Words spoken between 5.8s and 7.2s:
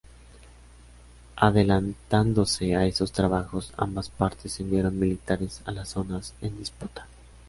zonas en disputa.